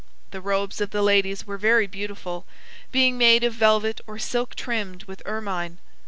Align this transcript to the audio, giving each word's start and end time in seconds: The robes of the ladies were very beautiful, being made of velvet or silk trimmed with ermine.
The 0.31 0.41
robes 0.41 0.81
of 0.81 0.89
the 0.89 1.03
ladies 1.03 1.45
were 1.45 1.59
very 1.59 1.85
beautiful, 1.85 2.47
being 2.91 3.19
made 3.19 3.43
of 3.43 3.53
velvet 3.53 4.01
or 4.07 4.17
silk 4.17 4.55
trimmed 4.55 5.03
with 5.03 5.21
ermine. 5.27 5.77